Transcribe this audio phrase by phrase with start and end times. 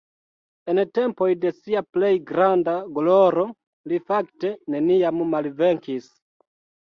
[0.71, 3.45] En tempoj de sia plej granda gloro
[3.93, 6.11] li fakte neniam malvenkis.